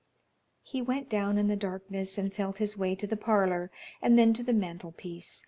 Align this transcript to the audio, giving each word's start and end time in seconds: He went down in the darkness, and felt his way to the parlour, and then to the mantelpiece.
He 0.63 0.81
went 0.81 1.09
down 1.09 1.37
in 1.37 1.45
the 1.47 1.55
darkness, 1.55 2.17
and 2.17 2.33
felt 2.33 2.57
his 2.57 2.75
way 2.75 2.95
to 2.95 3.05
the 3.05 3.15
parlour, 3.15 3.69
and 4.01 4.17
then 4.17 4.33
to 4.33 4.41
the 4.43 4.51
mantelpiece. 4.51 5.39